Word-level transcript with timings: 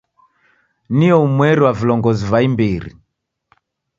Nio 0.97 1.15
umweri 1.27 1.61
wa 1.65 1.73
vilongozi 1.79 2.23
va 2.31 2.39
imbiri. 2.47 2.91